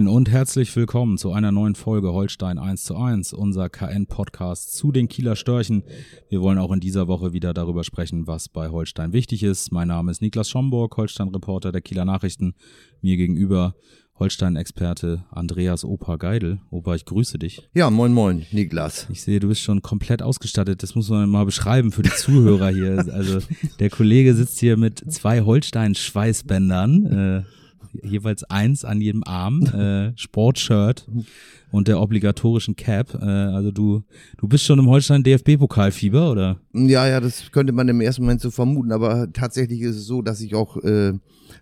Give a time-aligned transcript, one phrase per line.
[0.00, 4.92] Moin und herzlich willkommen zu einer neuen Folge Holstein 1 zu 1, unser KN-Podcast zu
[4.92, 5.82] den Kieler Störchen.
[6.30, 9.72] Wir wollen auch in dieser Woche wieder darüber sprechen, was bei Holstein wichtig ist.
[9.72, 12.54] Mein Name ist Niklas Schomburg, Holstein-Reporter der Kieler Nachrichten.
[13.02, 13.74] Mir gegenüber
[14.18, 16.62] Holstein-Experte Andreas Opa Geidel.
[16.70, 17.68] Opa, ich grüße dich.
[17.74, 19.06] Ja, moin moin, Niklas.
[19.10, 20.82] Ich sehe, du bist schon komplett ausgestattet.
[20.82, 23.04] Das muss man mal beschreiben für die Zuhörer hier.
[23.12, 23.40] Also
[23.78, 27.44] der Kollege sitzt hier mit zwei Holstein-Schweißbändern.
[27.44, 27.59] Äh,
[28.02, 31.06] jeweils eins an jedem Arm, äh, Sportshirt
[31.70, 33.14] und der obligatorischen Cap.
[33.14, 34.02] Äh, also du,
[34.38, 36.60] du bist schon im Holstein DFB-Pokalfieber, oder?
[36.72, 40.22] Ja, ja, das könnte man im ersten Moment so vermuten, aber tatsächlich ist es so,
[40.22, 41.12] dass ich auch äh,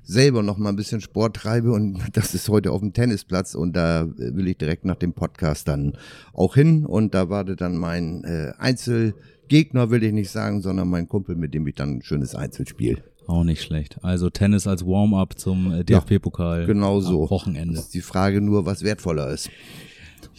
[0.02, 3.74] selber noch mal ein bisschen Sport treibe und das ist heute auf dem Tennisplatz und
[3.74, 5.96] da äh, will ich direkt nach dem Podcast dann
[6.32, 11.08] auch hin und da wartet dann mein äh, Einzelgegner, will ich nicht sagen, sondern mein
[11.08, 13.02] Kumpel, mit dem ich dann ein schönes Einzelspiel.
[13.28, 13.98] Auch nicht schlecht.
[14.02, 16.60] Also Tennis als Warm-up zum äh, DFB-Pokal.
[16.62, 17.28] Ja, genau so.
[17.28, 17.78] Wochenende.
[17.78, 19.50] Ist die Frage nur, was wertvoller ist.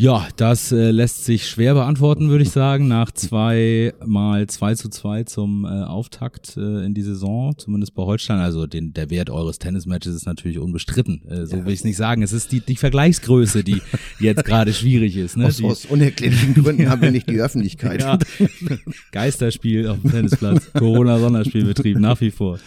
[0.02, 4.88] Ja, das äh, lässt sich schwer beantworten, würde ich sagen, nach zwei mal zwei zu
[4.88, 8.40] zwei zum äh, Auftakt äh, in die Saison, zumindest bei Holstein.
[8.40, 11.28] Also den, der Wert eures Tennismatches ist natürlich unbestritten.
[11.28, 11.66] Äh, so ja.
[11.66, 12.22] will ich es nicht sagen.
[12.22, 13.82] Es ist die, die Vergleichsgröße, die
[14.22, 15.36] jetzt gerade schwierig ist.
[15.36, 15.48] Ne?
[15.48, 18.00] Aus, die, aus unerklärlichen Gründen haben wir nicht die Öffentlichkeit.
[18.02, 18.18] Ja.
[19.12, 22.58] Geisterspiel auf dem Tennisplatz, Corona-Sonderspielbetrieb nach wie vor.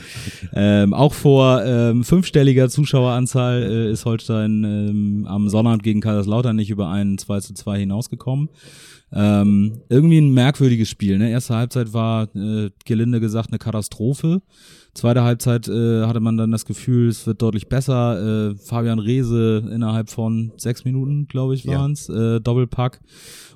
[0.52, 6.68] Ähm, auch vor ähm, fünfstelliger Zuschaueranzahl äh, ist Holstein ähm, am Sonnabend gegen Kaiserslautern nicht
[6.68, 8.48] über einen 2 zu 2 hinausgekommen.
[9.14, 11.18] Ähm, irgendwie ein merkwürdiges Spiel.
[11.18, 11.30] Ne?
[11.30, 14.40] Erste Halbzeit war, äh, gelinde gesagt, eine Katastrophe.
[14.94, 18.50] Zweite Halbzeit äh, hatte man dann das Gefühl, es wird deutlich besser.
[18.50, 22.36] Äh, Fabian Reese innerhalb von sechs Minuten, glaube ich, waren's, ja.
[22.36, 23.00] äh, Doppelpack.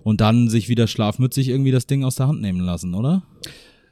[0.03, 3.23] Und dann sich wieder schlafmützig irgendwie das Ding aus der Hand nehmen lassen, oder?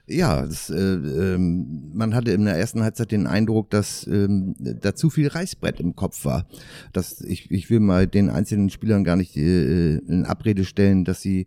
[0.06, 4.94] Ja, das, äh, ähm, man hatte in der ersten Halbzeit den Eindruck, dass ähm, da
[4.94, 6.46] zu viel Reißbrett im Kopf war.
[6.92, 11.22] Das, ich, ich will mal den einzelnen Spielern gar nicht äh, in Abrede stellen, dass
[11.22, 11.46] sie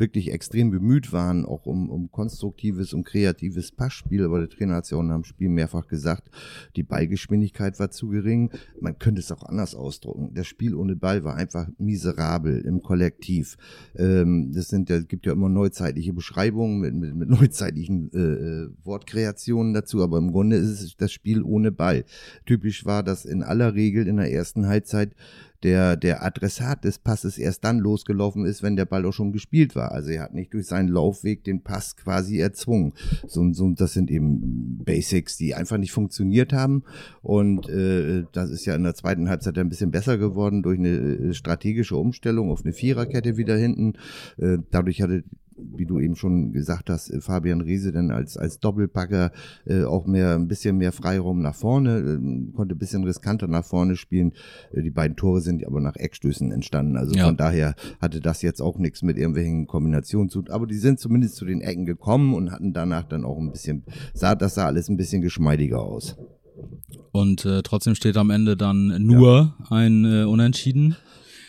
[0.00, 4.24] wirklich extrem bemüht waren, auch um, um konstruktives und kreatives Passspiel.
[4.24, 6.30] Aber der Trainer hat es ja auch nach dem Spiel mehrfach gesagt,
[6.76, 8.50] die Ballgeschwindigkeit war zu gering.
[8.80, 10.32] Man könnte es auch anders ausdrucken.
[10.34, 13.56] Das Spiel ohne Ball war einfach miserabel im Kollektiv.
[13.96, 18.70] Ähm, das sind ja, gibt ja immer neuzeitliche Beschreibungen mit, mit, mit neuzeitlichen äh, äh,
[18.84, 22.04] Wortkreationen dazu, aber im Grunde ist es das Spiel ohne Ball.
[22.46, 25.14] Typisch war das in aller Regel in der ersten Halbzeit
[25.62, 29.74] der, der Adressat des Passes erst dann losgelaufen ist, wenn der Ball auch schon gespielt
[29.74, 29.92] war.
[29.92, 32.92] Also er hat nicht durch seinen Laufweg den Pass quasi erzwungen.
[33.26, 36.84] So, so, das sind eben Basics, die einfach nicht funktioniert haben.
[37.22, 40.88] Und äh, das ist ja in der zweiten Halbzeit ein bisschen besser geworden durch eine
[40.88, 43.94] äh, strategische Umstellung auf eine Viererkette wieder hinten.
[44.36, 45.24] Äh, dadurch hatte
[45.58, 49.32] wie du eben schon gesagt hast, äh, Fabian Riese dann als, als Doppelpacker
[49.66, 53.64] äh, auch mehr, ein bisschen mehr Freiraum nach vorne, äh, konnte ein bisschen riskanter nach
[53.64, 54.32] vorne spielen.
[54.72, 56.96] Äh, die beiden Tore sind aber nach Eckstößen entstanden.
[56.96, 57.26] Also ja.
[57.26, 60.54] von daher hatte das jetzt auch nichts mit irgendwelchen Kombinationen zu tun.
[60.54, 63.84] Aber die sind zumindest zu den Ecken gekommen und hatten danach dann auch ein bisschen,
[64.14, 66.16] sah, das sah alles ein bisschen geschmeidiger aus.
[67.12, 69.76] Und äh, trotzdem steht am Ende dann nur ja.
[69.76, 70.96] ein äh, Unentschieden.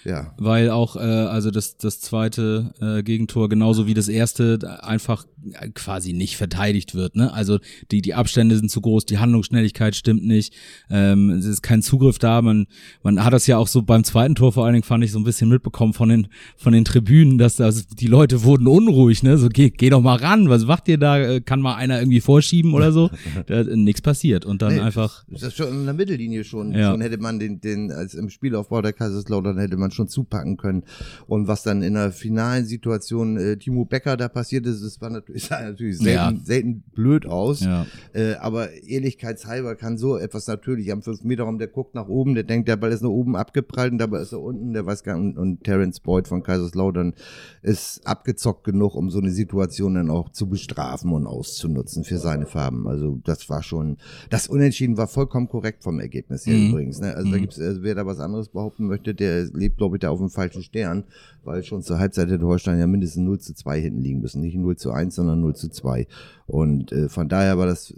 [0.06, 0.34] Ja.
[0.38, 5.26] Weil auch, äh, also das, das zweite äh, Gegentor, genauso wie das erste, einfach
[5.74, 7.16] quasi nicht verteidigt wird.
[7.16, 7.32] Ne?
[7.32, 7.60] Also
[7.92, 10.54] die, die Abstände sind zu groß, die Handlungsschnelligkeit stimmt nicht,
[10.90, 12.42] ähm, es ist kein Zugriff da.
[12.42, 12.68] Man,
[13.04, 15.20] man hat das ja auch so beim zweiten Tor vor allen Dingen, fand ich, so
[15.20, 16.28] ein bisschen mitbekommen von den,
[16.58, 19.38] von den Tribünen, dass das, die Leute wurden unruhig, ne?
[19.38, 21.20] So, geh, geh doch mal ran, was macht ihr da?
[21.20, 23.10] Äh, kann mal einer irgendwie vorschieben oder so?
[23.48, 24.46] da, nichts passiert.
[24.46, 25.24] Und dann nee, einfach.
[25.28, 26.72] Das ist schon in der Mittellinie schon.
[26.72, 26.92] Ja.
[26.92, 30.84] Schon hätte man den, den, als im Spielaufbau der Kaiserslautern hätte man schon zupacken können.
[31.28, 35.10] Und was dann in der finalen Situation äh, Timo Becker da passiert ist, das war
[35.10, 36.44] natürlich, sah natürlich selten, ja.
[36.44, 37.62] selten blöd aus.
[37.62, 37.86] Ja.
[38.14, 42.36] Äh, aber ehrlichkeitshalber kann so etwas natürlich am 5 Meter Raum, der guckt nach oben,
[42.36, 45.04] der denkt, der Ball ist nach oben abgeprallt und dabei ist er unten, der weiß
[45.04, 47.14] gar nicht, und, und Terence Boyd von Kaiserslautern
[47.62, 52.46] ist abgezockt genug, um so eine Situation dann auch zu bestrafen und auszunutzen für seine
[52.46, 52.88] Farben.
[52.88, 53.98] Also das war schon,
[54.30, 56.70] das Unentschieden war vollkommen korrekt vom Ergebnis her mhm.
[56.70, 57.00] übrigens.
[57.00, 57.16] Ne?
[57.16, 57.32] Also mhm.
[57.32, 60.20] da gibt's, also wer da was anderes behaupten möchte, der lebt glaube ich, da auf
[60.20, 61.06] dem falschen Stern,
[61.44, 64.42] weil schon zur Halbzeit hätte Holstein ja mindestens 0 zu 2 hinten liegen müssen.
[64.42, 66.06] Nicht 0 zu 1, sondern 0 zu 2.
[66.50, 67.94] Und äh, von daher war das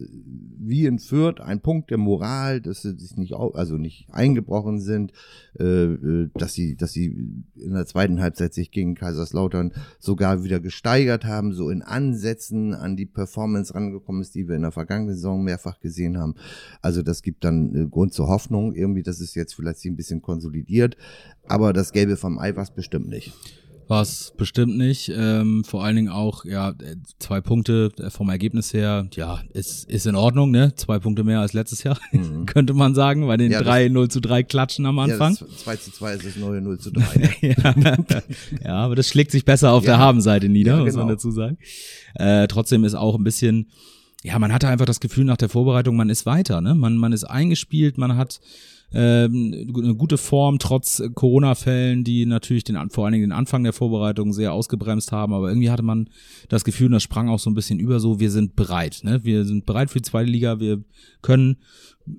[0.63, 5.13] wie in Fürth ein Punkt der Moral, dass sie sich nicht, also nicht eingebrochen sind,
[5.57, 7.05] äh, äh, dass sie, dass sie
[7.55, 12.97] in der zweiten Halbzeit sich gegen Kaiserslautern sogar wieder gesteigert haben, so in Ansätzen an
[12.97, 16.35] die Performance rangekommen ist, die wir in der vergangenen Saison mehrfach gesehen haben.
[16.81, 20.21] Also das gibt dann äh, Grund zur Hoffnung, irgendwie, dass es jetzt vielleicht ein bisschen
[20.21, 20.97] konsolidiert,
[21.47, 23.33] aber das Gelbe vom Ei war es bestimmt nicht.
[23.87, 25.11] War es bestimmt nicht.
[25.13, 26.73] Ähm, vor allen Dingen auch, ja,
[27.19, 30.73] zwei Punkte vom Ergebnis her, ja, ist, ist in Ordnung, ne?
[30.75, 32.45] Zwei Punkte mehr als letztes Jahr, mhm.
[32.45, 35.35] könnte man sagen, bei den ja, drei 0 zu 3 Klatschen am Anfang.
[35.39, 37.03] Ja, 2 zu 2 ist das neue 0 zu 3.
[37.17, 37.29] Ne?
[37.41, 37.97] ja.
[38.63, 39.91] ja, aber das schlägt sich besser auf ja.
[39.91, 40.85] der Habenseite nieder, genau.
[40.85, 41.57] muss man dazu sagen.
[42.15, 43.67] Äh, trotzdem ist auch ein bisschen,
[44.23, 46.75] ja, man hatte einfach das Gefühl nach der Vorbereitung, man ist weiter, ne?
[46.75, 48.39] Man, man ist eingespielt, man hat
[48.93, 53.73] ähm, eine gute Form trotz Corona-Fällen, die natürlich den, vor allen Dingen den Anfang der
[53.73, 55.33] Vorbereitung sehr ausgebremst haben.
[55.33, 56.09] Aber irgendwie hatte man
[56.49, 59.01] das Gefühl, das sprang auch so ein bisschen über so, wir sind bereit.
[59.03, 59.23] Ne?
[59.23, 60.83] Wir sind bereit für die zweite Liga, wir
[61.21, 61.57] können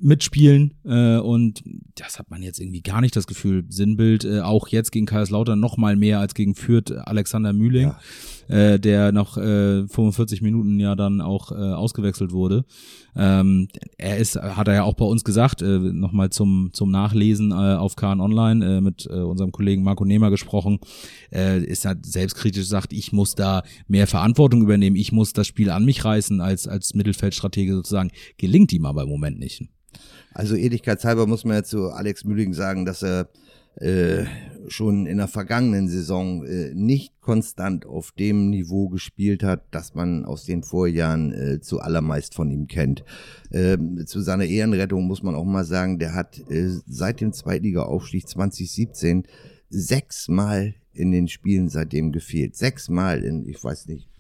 [0.01, 1.63] mitspielen äh, und
[1.95, 3.65] das hat man jetzt irgendwie gar nicht das Gefühl.
[3.69, 7.89] Sinnbild äh, auch jetzt gegen Kaiserslautern noch mal mehr als gegen Fürth Alexander Mühling.
[7.89, 8.01] Ja
[8.49, 12.65] äh, der nach äh, 45 Minuten ja dann auch äh, ausgewechselt wurde.
[13.15, 13.69] Ähm,
[13.99, 17.55] er ist, hat er ja auch bei uns gesagt, äh, nochmal zum, zum Nachlesen äh,
[17.55, 20.79] auf KN Online äh, mit äh, unserem Kollegen Marco Nehmer gesprochen,
[21.31, 25.71] äh, ist er selbstkritisch sagt, ich muss da mehr Verantwortung übernehmen, ich muss das Spiel
[25.71, 28.11] an mich reißen als, als Mittelfeldstratege sozusagen.
[28.39, 29.63] Gelingt ihm aber im Moment nicht.
[30.35, 33.29] Also Ehrlichkeitshalber muss man ja zu Alex Mühling sagen, dass er
[33.77, 34.25] äh,
[34.69, 40.25] schon in der vergangenen Saison äh, nicht konstant auf dem Niveau gespielt hat, das man
[40.25, 43.05] aus den Vorjahren äh, zu allermeist von ihm kennt.
[43.51, 48.29] Ähm, zu seiner Ehrenrettung muss man auch mal sagen, der hat äh, seit dem Zweitliga-Aufstieg
[48.29, 49.25] 2017
[49.71, 52.57] sechsmal in den Spielen seitdem gefehlt.
[52.57, 54.12] Sechsmal in, ich weiß nicht,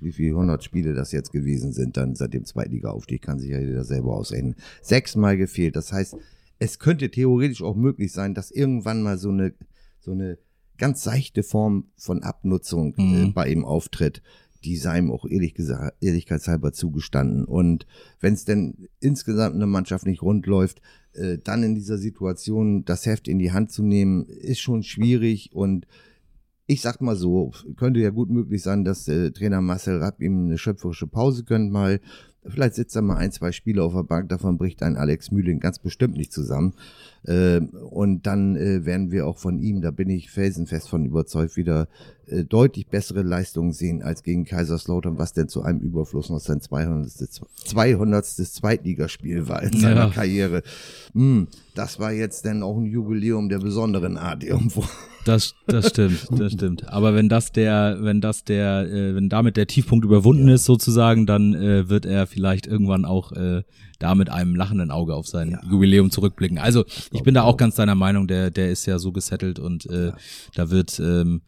[0.00, 3.60] wie viele hundert Spiele das jetzt gewesen sind, dann seit dem Zweitliga-Aufstieg, kann sich ja
[3.60, 4.56] jeder selber ausrechnen.
[4.82, 5.76] Sechsmal gefehlt.
[5.76, 6.16] Das heißt,
[6.58, 9.54] es könnte theoretisch auch möglich sein, dass irgendwann mal so eine,
[10.00, 10.38] so eine
[10.78, 13.28] ganz seichte Form von Abnutzung äh, mhm.
[13.28, 14.22] äh, bei ihm auftritt.
[14.64, 17.44] Die sei ihm auch ehrlich gesagt, ehrlichkeitshalber zugestanden.
[17.44, 17.86] Und
[18.20, 20.80] wenn es denn insgesamt eine Mannschaft nicht rund läuft,
[21.12, 25.50] äh, dann in dieser Situation das Heft in die Hand zu nehmen, ist schon schwierig
[25.52, 25.86] und
[26.66, 30.46] ich sag mal so, könnte ja gut möglich sein, dass äh, Trainer Marcel Rapp ihm
[30.46, 32.00] eine schöpferische Pause gönnt mal,
[32.48, 35.58] Vielleicht sitzt da mal ein, zwei Spiele auf der Bank, davon bricht ein Alex Mühling
[35.58, 36.74] ganz bestimmt nicht zusammen.
[37.26, 41.56] Äh, und dann äh, werden wir auch von ihm, da bin ich felsenfest von überzeugt,
[41.56, 41.88] wieder
[42.28, 46.60] äh, deutlich bessere Leistungen sehen als gegen Kaiserslautern, was denn zu einem Überfluss noch sein
[46.60, 47.08] 200.
[47.08, 48.24] 200.
[48.24, 50.10] Zweitligaspiel war in seiner ja.
[50.10, 50.62] Karriere.
[51.14, 54.84] Hm, das war jetzt dann auch ein Jubiläum der besonderen Art irgendwo.
[55.24, 56.88] Das, das stimmt, das stimmt.
[56.88, 60.54] Aber wenn das der, wenn das der, äh, wenn damit der Tiefpunkt überwunden ja.
[60.54, 63.64] ist sozusagen, dann äh, wird er vielleicht irgendwann auch äh,
[63.98, 65.60] da mit einem lachenden Auge auf sein ja.
[65.70, 66.58] Jubiläum zurückblicken.
[66.58, 69.86] Also ich bin da auch ganz deiner Meinung, der, der ist ja so gesettelt und
[69.86, 70.16] äh, ja.
[70.54, 71.42] da wird ähm,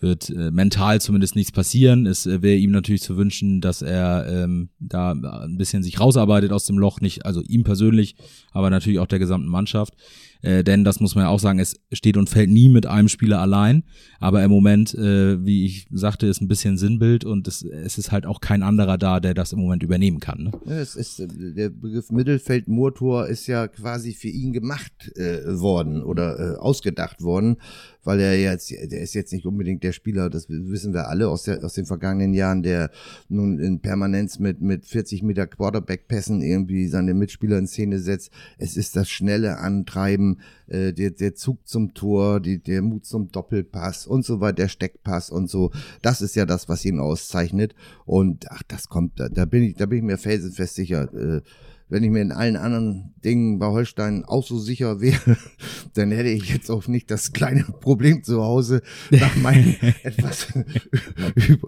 [0.00, 2.06] wird äh, mental zumindest nichts passieren.
[2.06, 6.52] Es äh, wäre ihm natürlich zu wünschen, dass er ähm, da ein bisschen sich rausarbeitet
[6.52, 8.16] aus dem Loch, nicht also ihm persönlich,
[8.52, 9.94] aber natürlich auch der gesamten Mannschaft.
[10.44, 13.08] Äh, denn das muss man ja auch sagen, es steht und fällt nie mit einem
[13.08, 13.84] Spieler allein.
[14.20, 18.12] Aber im Moment, äh, wie ich sagte, ist ein bisschen Sinnbild und es, es ist
[18.12, 20.44] halt auch kein anderer da, der das im Moment übernehmen kann.
[20.44, 20.50] Ne?
[20.66, 26.02] Ja, es ist, äh, der Begriff Mittelfeld-Motor ist ja quasi für ihn gemacht äh, worden
[26.02, 27.56] oder äh, ausgedacht worden
[28.04, 31.44] weil er jetzt, der ist jetzt nicht unbedingt der Spieler, das wissen wir alle aus,
[31.44, 32.90] der, aus den vergangenen Jahren, der
[33.28, 38.30] nun in Permanenz mit, mit 40 Meter Quarterback-Pässen irgendwie seine Mitspieler in Szene setzt.
[38.58, 40.33] Es ist das schnelle Antreiben,
[40.66, 44.68] äh, der, der Zug zum Tor, die, der Mut zum Doppelpass und so weiter, der
[44.68, 45.70] Steckpass und so.
[46.02, 47.74] Das ist ja das, was ihn auszeichnet.
[48.04, 51.12] Und ach, das kommt, da, da bin ich, da bin ich mir felsenfest sicher.
[51.14, 51.42] Äh,
[51.88, 55.36] wenn ich mir in allen anderen Dingen bei Holstein auch so sicher wäre,
[55.94, 60.48] dann hätte ich jetzt auch nicht das kleine Problem zu Hause nach meinen etwas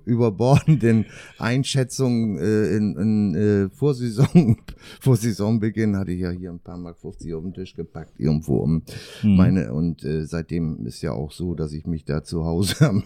[0.04, 1.06] überbordenden
[1.38, 4.56] Einschätzungen äh, in, in äh, Vorsaison,
[5.00, 8.58] vor Saisonbeginn hatte ich ja hier ein paar Mark 50 auf den Tisch gepackt irgendwo
[8.58, 8.82] um
[9.22, 9.36] mhm.
[9.36, 13.04] meine und äh, seitdem ist ja auch so, dass ich mich da zu Hause am,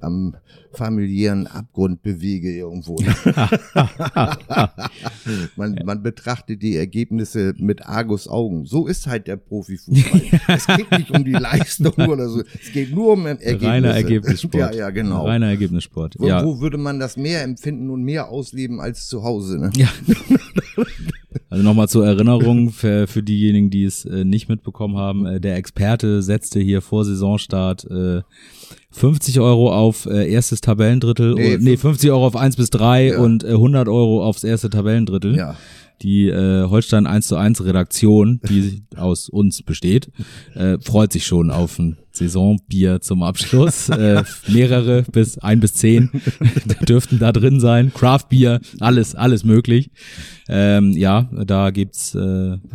[0.00, 0.36] am
[0.72, 2.96] familiären Abgrund bewege irgendwo.
[5.56, 8.64] man, man betrachtet die Ergebnisse mit Argus Augen.
[8.64, 10.22] So ist halt der Profifußball.
[10.48, 12.42] es geht nicht um die Leistung oder so.
[12.60, 13.66] Es geht nur um Ergebnisse.
[13.66, 14.50] Reiner Ergebnissport.
[14.60, 15.26] Ja, ja, genau.
[15.26, 16.16] Reiner Ergebnissport.
[16.18, 16.44] Wo, ja.
[16.44, 19.58] wo würde man das mehr empfinden und mehr ausleben als zu Hause?
[19.58, 19.70] Ne?
[19.76, 19.88] Ja.
[21.48, 25.26] Also nochmal zur Erinnerung für, für diejenigen, die es äh, nicht mitbekommen haben.
[25.26, 28.22] Äh, der Experte setzte hier vor Saisonstart äh,
[28.92, 33.08] 50 Euro auf äh, erstes Tabellendrittel, Nee, nee, nee 50 Euro auf 1 bis 3
[33.08, 33.18] Ja.
[33.20, 35.36] und äh, 100 Euro aufs erste Tabellendrittel.
[35.36, 35.56] Ja.
[36.02, 40.10] Die äh, Holstein 1 zu 1 Redaktion, die aus uns besteht,
[40.54, 43.88] äh, freut sich schon auf ein Saisonbier zum Abschluss.
[43.88, 46.10] äh, mehrere bis ein bis zehn
[46.88, 47.92] dürften da drin sein.
[47.94, 49.90] Craftbier, alles, alles möglich.
[50.48, 52.18] Ähm, ja, da gibt's, äh,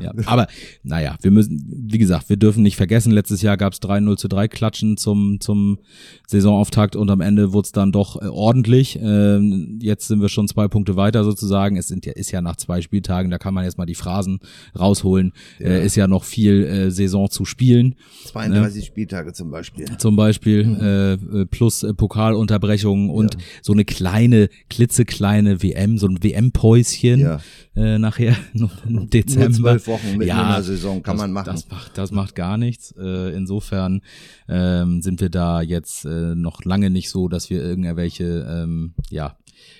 [0.01, 0.47] ja, aber
[0.83, 4.47] naja, wir müssen, wie gesagt, wir dürfen nicht vergessen, letztes Jahr gab's 3-0 zu 3
[4.47, 5.79] Klatschen zum, zum
[6.25, 8.97] Saisonauftakt und am Ende wurde es dann doch äh, ordentlich.
[9.01, 11.75] Ähm, jetzt sind wir schon zwei Punkte weiter sozusagen.
[11.75, 14.39] Es sind ja, ist ja nach zwei Spieltagen, da kann man jetzt mal die Phrasen
[14.79, 15.33] rausholen.
[15.59, 17.95] Äh, ist ja noch viel äh, Saison zu spielen.
[18.27, 19.85] 32 Spieltage zum Beispiel.
[19.97, 26.23] Zum Beispiel äh, äh, plus äh, Pokalunterbrechungen und so eine kleine, klitzekleine WM, so ein
[26.23, 27.39] WM-Päuschen Ja.
[27.75, 29.49] äh, nachher im Dezember.
[29.49, 31.45] Nur zwölf Wochen mitten in der Saison kann das, man machen.
[31.45, 32.93] Das macht, das macht gar nichts.
[32.97, 34.01] Äh, insofern
[34.47, 39.37] ähm, sind wir da jetzt äh, noch lange nicht so, dass wir irgendwelche, ähm, ja,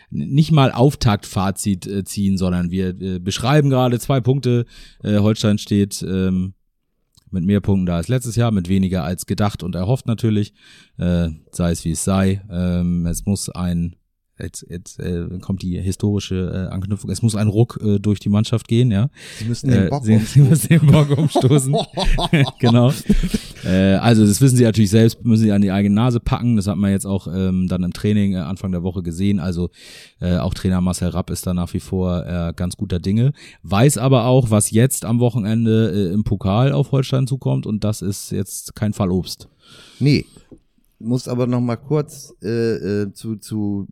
[0.10, 4.66] nicht mal Auftaktfazit äh, ziehen, sondern wir äh, beschreiben gerade zwei Punkte.
[5.04, 6.54] Äh, Holstein steht ähm,
[7.36, 10.54] mit mehr Punkten da als letztes Jahr, mit weniger als gedacht und erhofft natürlich,
[10.98, 12.42] äh, sei es wie es sei.
[12.50, 13.96] Ähm, es muss ein,
[14.40, 18.30] jetzt, jetzt äh, kommt die historische äh, Anknüpfung, es muss ein Ruck äh, durch die
[18.30, 19.10] Mannschaft gehen, ja.
[19.38, 21.76] Sie müssen den Äh, Bock sie, sie müssen den Bock umstoßen.
[22.60, 22.92] genau.
[23.66, 26.56] Äh, also das wissen sie natürlich selbst, müssen sie an die eigene Nase packen.
[26.56, 29.40] Das hat man jetzt auch ähm, dann im Training äh, Anfang der Woche gesehen.
[29.40, 29.70] Also
[30.22, 33.34] äh, auch Trainer Marcel Rapp ist da nach wie vor äh, ganz guter Dinge.
[33.64, 38.02] Weiß aber auch, was jetzt am Wochenende äh, im Pokal auf Holstein zukommt und das
[38.02, 39.50] ist jetzt kein Fallobst.
[40.00, 40.26] Nee.
[41.00, 42.48] Muss aber noch mal kurz äh,
[43.02, 43.88] äh, zu, zu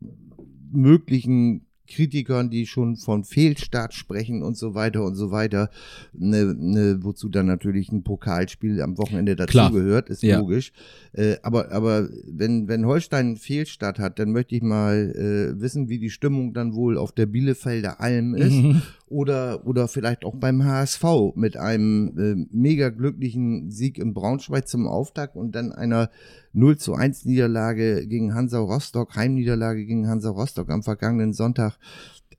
[0.71, 5.69] möglichen Kritikern, die schon von Fehlstart sprechen und so weiter und so weiter,
[6.13, 10.39] ne, ne, wozu dann natürlich ein Pokalspiel am Wochenende dazugehört, ist Ja.
[10.39, 10.71] logisch.
[11.13, 15.89] Äh, aber aber wenn, wenn Holstein einen Fehlstart hat, dann möchte ich mal äh, wissen,
[15.89, 18.81] wie die Stimmung dann wohl auf der Bielefelder Alm ist Mhm.
[19.07, 21.03] Oder, oder vielleicht auch beim HSV
[21.35, 26.09] mit einem äh, mega glücklichen Sieg in Braunschweig zum Auftakt und dann einer
[26.53, 31.77] 0 zu 1 Niederlage gegen Hansa Rostock, Heimniederlage gegen Hansa Rostock am vergangenen Sonntag,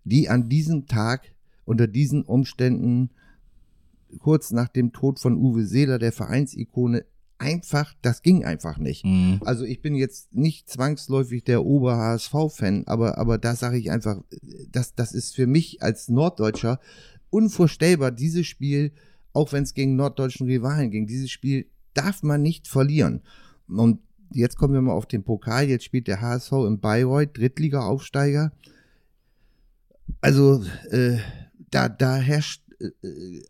[0.05, 1.23] die an diesem Tag
[1.65, 3.11] unter diesen Umständen
[4.19, 7.05] kurz nach dem Tod von Uwe Seeler, der Vereinsikone,
[7.39, 9.05] einfach, das ging einfach nicht.
[9.05, 9.41] Mhm.
[9.45, 14.23] Also ich bin jetzt nicht zwangsläufig der Ober-HSV-Fan, aber, aber da sage ich einfach,
[14.71, 16.81] das, das ist für mich als Norddeutscher
[17.31, 18.93] unvorstellbar, dieses Spiel,
[19.33, 23.23] auch wenn es gegen norddeutschen Rivalen ging, dieses Spiel darf man nicht verlieren.
[23.69, 24.01] Und
[24.31, 28.53] jetzt kommen wir mal auf den Pokal, jetzt spielt der HSV in Bayreuth, Drittliga-Aufsteiger.
[30.21, 31.19] Also äh,
[31.71, 32.64] da, da herrscht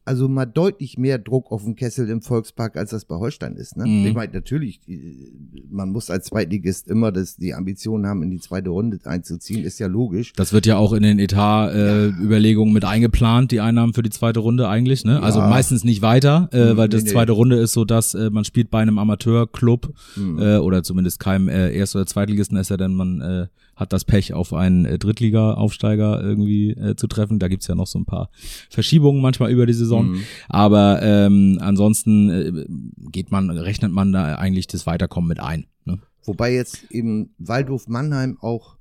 [0.05, 3.77] also mal deutlich mehr Druck auf den Kessel im Volkspark, als das bei Holstein ist.
[3.77, 3.85] Ne?
[3.87, 4.07] Mhm.
[4.07, 5.33] Ich meine, natürlich, äh,
[5.71, 9.79] man muss als Zweitligist immer das, die Ambition haben, in die zweite Runde einzuziehen, ist
[9.79, 10.33] ja logisch.
[10.35, 14.69] Das wird ja auch in den Etat-Überlegungen mit eingeplant, die Einnahmen für die zweite Runde
[14.69, 15.05] eigentlich.
[15.05, 15.23] Ne?
[15.23, 15.49] Also Ja.
[15.49, 17.11] meistens nicht weiter, äh, Hm, weil nee, das nee.
[17.11, 20.39] zweite Runde ist so, dass äh, man spielt bei einem Amateurclub Hm.
[20.39, 24.05] äh, oder zumindest keinem äh, Erst- oder Zweitligisten, ist ja denn man äh, hat das
[24.05, 27.39] Pech, auf einen äh, Drittliga-Aufsteiger irgendwie äh, zu treffen.
[27.39, 28.31] Da gibt's ja noch so ein paar
[28.71, 30.13] Verschiebungen manchmal über die Saison.
[30.13, 30.23] Mhm.
[30.49, 32.65] Aber ähm, ansonsten äh,
[33.11, 35.67] geht man, rechnet man da eigentlich das Weiterkommen mit ein.
[35.85, 35.99] Ne?
[36.25, 38.77] Wobei jetzt eben Waldhof Mannheim auch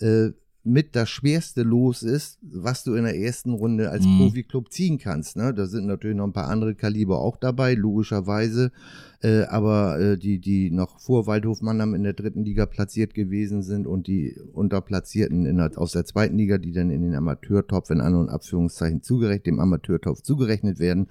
[0.00, 0.30] äh,
[0.66, 4.18] mit das schwerste Los ist, was du in der ersten Runde als Mhm.
[4.18, 5.36] Profiklub ziehen kannst.
[5.36, 5.52] Ne?
[5.52, 8.72] Da sind natürlich noch ein paar andere Kaliber auch dabei, logischerweise.
[9.22, 13.62] Äh, aber äh, die, die noch vor Waldhof Mannheim in der dritten Liga platziert gewesen
[13.62, 17.90] sind und die Unterplatzierten in der, aus der zweiten Liga, die dann in den Amateurtopf
[17.90, 21.08] in An- und Abführungszeichen zugerechnet, dem Amateurtopf zugerechnet werden.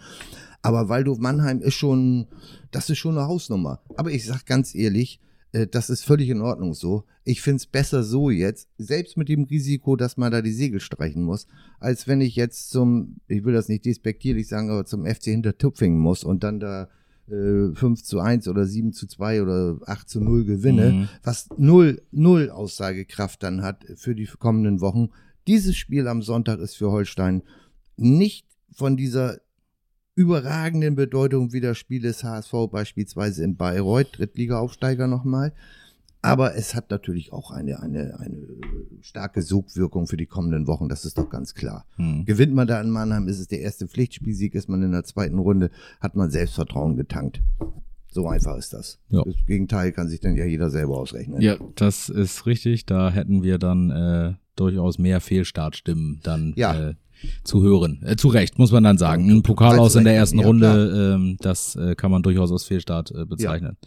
[0.64, 2.26] Aber Waldhof Mannheim ist schon,
[2.72, 3.82] das ist schon eine Hausnummer.
[3.98, 5.20] Aber ich sag ganz ehrlich,
[5.72, 7.04] das ist völlig in Ordnung so.
[7.24, 11.24] Ich find's besser so jetzt, selbst mit dem Risiko, dass man da die Segel streichen
[11.24, 11.46] muss,
[11.80, 16.00] als wenn ich jetzt zum, ich will das nicht despektierlich sagen, aber zum FC Hintertupfingen
[16.00, 16.90] muss und dann da
[17.30, 21.10] äh, 5 zu 1 oder 7 zu 2 oder 8 zu 0 gewinne, Mhm.
[21.24, 25.10] was null, null Aussagekraft dann hat für die kommenden Wochen.
[25.48, 27.44] Dieses Spiel am Sonntag ist für Holstein
[27.96, 29.40] nicht von dieser
[30.16, 35.54] überragenden Bedeutung wie das Spiel des HSV beispielsweise in Bayreuth, Drittliga-Aufsteiger nochmal.
[36.22, 38.38] Aber es hat natürlich auch eine, eine, eine
[39.02, 41.86] starke Sogwirkung für die kommenden Wochen, das ist doch ganz klar.
[41.98, 42.24] Hm.
[42.24, 45.38] Gewinnt man da in Mannheim, ist es der erste Pflichtspielsieg, ist man in der zweiten
[45.38, 47.42] Runde, hat man Selbstvertrauen getankt.
[48.10, 49.00] So einfach ist das.
[49.10, 49.24] Ja.
[49.26, 51.42] Das Gegenteil kann sich dann ja jeder selber ausrechnen.
[51.42, 52.86] Ja, das ist richtig.
[52.86, 56.90] Da hätten wir dann äh, durchaus mehr Fehlstartstimmen dann Ja.
[56.92, 56.94] äh,
[57.44, 58.02] zu hören.
[58.06, 59.30] Äh, zu Recht, muss man dann sagen.
[59.30, 62.64] Ein Pokal aus in der ersten Ja, Runde, ähm, das äh, kann man durchaus als
[62.64, 63.78] Fehlstart äh, bezeichnen.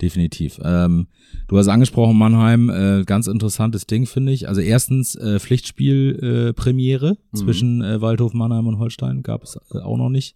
[0.00, 0.60] Definitiv.
[0.64, 1.06] Ähm,
[1.48, 4.48] du hast angesprochen, Mannheim, äh, ganz interessantes Ding, finde ich.
[4.48, 7.36] Also erstens äh, Pflichtspiel äh, Premiere Mhm.
[7.36, 10.34] zwischen äh, Waldhof, Mannheim und Holstein gab es äh, auch noch nicht.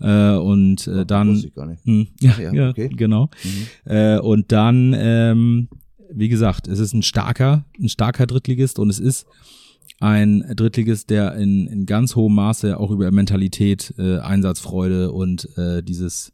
[0.00, 1.52] Äh, und äh, dann nicht.
[1.84, 2.88] hm, ja, ja, ja, okay.
[2.94, 3.30] genau.
[3.84, 5.68] Äh, und dann, ähm,
[6.10, 9.26] wie gesagt, es ist ein starker, ein starker Drittligist und es ist
[10.00, 15.82] ein Drittligist, der in, in ganz hohem Maße auch über Mentalität, äh, Einsatzfreude und äh,
[15.82, 16.32] dieses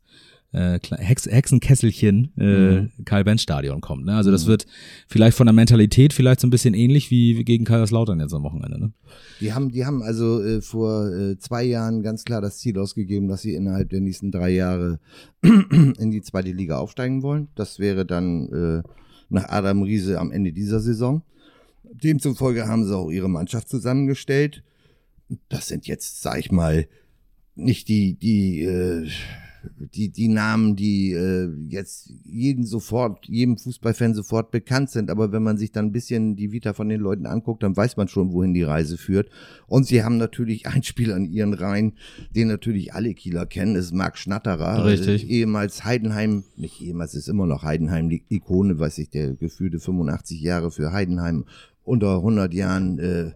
[0.55, 4.05] äh, Hex Hexenkesselchen äh, Karl-Benz-Stadion kommt.
[4.05, 4.15] Ne?
[4.15, 4.67] Also das wird
[5.09, 8.45] vielleicht von der Mentalität vielleicht so ein bisschen ähnlich wie, wie gegen Kaiserslautern jetzt am
[8.45, 8.79] Wochenende.
[8.79, 8.93] Ne?
[9.41, 13.29] Die haben, die haben also äh, vor äh, zwei Jahren ganz klar das Ziel ausgegeben,
[13.29, 15.01] dass sie innerhalb der nächsten drei Jahre
[15.43, 17.49] in die zweite Liga aufsteigen wollen.
[17.57, 18.89] Das wäre dann äh,
[19.29, 21.23] nach Adam Riese am Ende dieser Saison.
[22.03, 24.63] Demzufolge haben sie auch ihre Mannschaft zusammengestellt.
[25.49, 26.87] Das sind jetzt, sag ich mal,
[27.55, 29.09] nicht die, die, äh,
[29.79, 35.11] die, die Namen, die äh, jetzt jeden sofort, jedem Fußballfan sofort bekannt sind.
[35.11, 37.97] Aber wenn man sich dann ein bisschen die Vita von den Leuten anguckt, dann weiß
[37.97, 39.31] man schon, wohin die Reise führt.
[39.67, 41.95] Und sie haben natürlich einen Spieler in ihren Reihen,
[42.35, 44.85] den natürlich alle Kieler kennen, ist Marc Schnatterer.
[44.85, 45.25] Richtig.
[45.25, 49.81] Äh, ehemals Heidenheim, nicht ehemals, ist immer noch Heidenheim, die Ikone, weiß ich, der gefühlte
[49.81, 51.45] 85 Jahre für Heidenheim
[51.85, 53.33] unter 100 Jahren äh,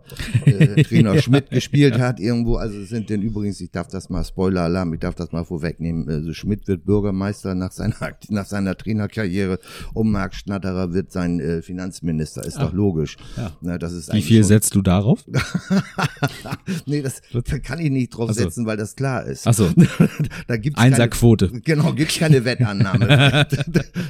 [0.50, 2.56] äh, Trainer Schmidt gespielt hat irgendwo.
[2.56, 6.08] Also es sind denn übrigens, ich darf das mal Spoiler-Alarm, ich darf das mal vorwegnehmen.
[6.08, 7.94] Also Schmidt wird Bürgermeister nach seiner
[8.30, 9.58] nach seiner Trainerkarriere
[9.92, 12.44] und Marc Schnatterer wird sein äh, Finanzminister.
[12.44, 13.16] Ist doch logisch.
[13.36, 13.52] Ja.
[13.60, 15.24] Na, das ist Wie viel schon- setzt du darauf?
[16.86, 18.42] nee, das da kann ich nicht drauf so.
[18.42, 19.46] setzen, weil das klar ist.
[19.46, 19.70] Ach so.
[20.46, 21.48] da gibt's Einserquote.
[21.48, 23.46] Keine, genau, gibt's keine Wettannahme.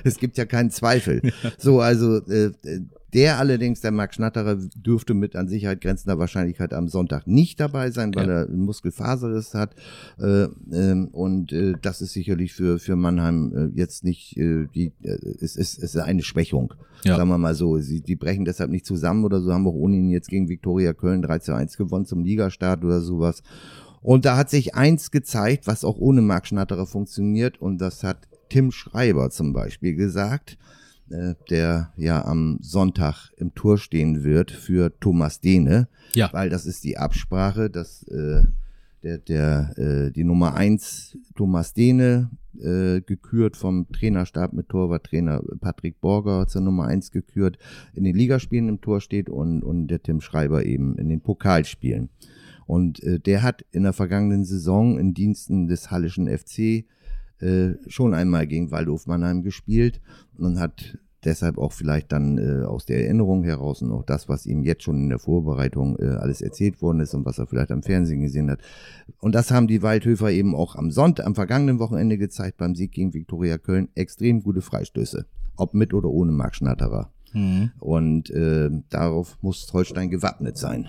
[0.05, 1.33] es gibt ja keinen Zweifel.
[1.59, 2.53] So, also äh,
[3.15, 7.91] der allerdings, der Marc Schnatterer, dürfte mit an Sicherheit grenzender Wahrscheinlichkeit am Sonntag nicht dabei
[7.91, 8.43] sein, weil Ja.
[8.43, 9.75] er Muskelfaserriss hat.
[10.21, 14.93] Äh, ähm, und äh, das ist sicherlich für, für Mannheim äh, jetzt nicht die,
[15.41, 16.75] es ist, es ist eine Schwächung.
[17.05, 17.17] Ja.
[17.17, 17.79] Sagen wir mal so.
[17.79, 20.93] Sie, die brechen deshalb nicht zusammen oder so, haben auch ohne ihn jetzt gegen Viktoria
[20.93, 23.43] Köln 3 zu 1 gewonnen zum Ligastart oder sowas.
[24.01, 28.29] Und da hat sich eins gezeigt, was auch ohne Marc Schnatterer funktioniert, und das hat
[28.49, 30.57] Tim Schreiber zum Beispiel gesagt,
[31.51, 36.31] der ja am Sonntag im Tor stehen wird für Thomas Dehne, Ja.
[36.33, 38.43] weil das ist die Absprache, dass äh,
[39.03, 46.01] der, der äh, die Nummer eins Thomas Dehne äh, gekürt vom Trainerstab mit Torwarttrainer Patrick
[46.01, 47.59] Borger zur Nummer eins gekürt,
[47.95, 52.09] in den Ligaspielen im Tor steht und, und der Tim Schreiber eben in den Pokalspielen.
[52.67, 56.85] Und äh, der hat in der vergangenen Saison in Diensten des Hallischen FC
[57.41, 60.01] äh, schon einmal gegen Waldhof Mannheim gespielt
[60.37, 64.47] und hat deshalb auch vielleicht dann äh, aus der Erinnerung heraus und auch das, was
[64.47, 67.71] ihm jetzt schon in der Vorbereitung äh, alles erzählt worden ist und was er vielleicht
[67.71, 68.61] am Fernsehen gesehen hat.
[69.21, 72.93] Und das haben die Waldhöfer eben auch am Sonntag, am vergangenen Wochenende gezeigt beim Sieg
[72.93, 73.89] gegen Viktoria Köln.
[73.95, 75.27] Extrem gute Freistöße.
[75.57, 77.11] Ob mit oder ohne Marc Schnatterer.
[77.33, 77.73] Mhm.
[77.81, 80.89] Und äh, darauf muss Holstein gewappnet sein.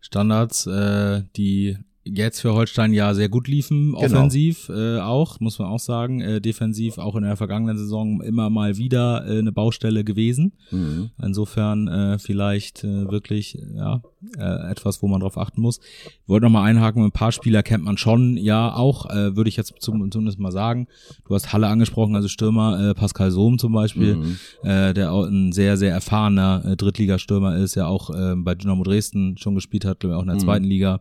[0.00, 1.76] Standards, äh, die
[2.14, 3.98] jetzt für Holstein ja sehr gut liefen, Genau.
[4.00, 8.50] offensiv äh, auch, muss man auch sagen, äh, defensiv auch in der vergangenen Saison immer
[8.50, 10.52] mal wieder äh, eine Baustelle gewesen.
[10.70, 11.10] Mhm.
[11.22, 14.02] Insofern äh, vielleicht äh, wirklich ja
[14.38, 15.78] äh, etwas, wo man drauf achten muss.
[16.22, 19.48] Ich wollte noch mal einhaken, ein paar Spieler kennt man schon, ja auch, äh, würde
[19.48, 20.86] ich jetzt zum, zumindest mal sagen.
[21.26, 24.36] Du hast Halle angesprochen, also Stürmer äh, Pascal Sohm zum Beispiel, Mhm.
[24.64, 28.82] äh, der auch ein sehr, sehr erfahrener äh, Drittligastürmer ist, ja auch äh, bei Dynamo
[28.82, 30.40] Dresden schon gespielt hat, glaube ich, auch in der Mhm.
[30.40, 31.00] zweiten Liga.